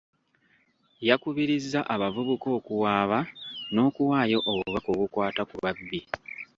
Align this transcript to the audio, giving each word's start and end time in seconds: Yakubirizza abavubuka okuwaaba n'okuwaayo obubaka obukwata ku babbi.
Yakubirizza 1.07 1.79
abavubuka 1.93 2.47
okuwaaba 2.57 3.19
n'okuwaayo 3.73 4.39
obubaka 4.51 4.89
obukwata 4.95 5.41
ku 5.49 5.55
babbi. 5.63 6.01